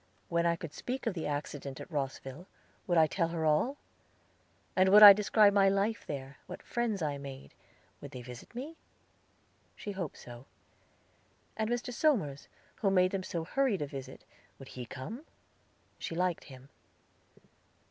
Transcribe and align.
When 0.29 0.47
I 0.47 0.55
could 0.55 0.73
speak 0.73 1.05
of 1.05 1.13
the 1.13 1.27
accident 1.27 1.79
at 1.79 1.91
Rosville, 1.91 2.47
would 2.87 2.97
I 2.97 3.05
tell 3.05 3.27
her 3.27 3.45
all? 3.45 3.77
And 4.75 4.89
would 4.89 5.03
I 5.03 5.13
describe 5.13 5.53
my 5.53 5.69
life 5.69 6.07
there; 6.07 6.37
what 6.47 6.63
friends 6.63 7.03
I 7.03 7.11
had 7.11 7.21
made; 7.21 7.53
would 8.01 8.09
they 8.09 8.23
visit 8.23 8.55
me? 8.55 8.77
She 9.75 9.91
hoped 9.91 10.17
so. 10.17 10.47
And 11.55 11.69
Mr. 11.69 11.93
Somers, 11.93 12.47
who 12.77 12.89
made 12.89 13.11
them 13.11 13.21
so 13.21 13.43
hurried 13.45 13.83
a 13.83 13.85
visit, 13.85 14.25
would 14.57 14.69
he 14.69 14.87
come? 14.87 15.23
She 15.99 16.15
liked 16.15 16.45
him. 16.45 16.69